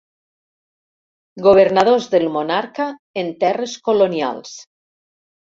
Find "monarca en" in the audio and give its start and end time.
2.37-3.29